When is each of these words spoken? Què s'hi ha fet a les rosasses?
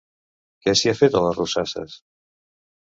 Què 0.63 0.73
s'hi 0.79 0.91
ha 0.93 0.95
fet 1.03 1.19
a 1.19 1.23
les 1.27 1.39
rosasses? 1.41 2.03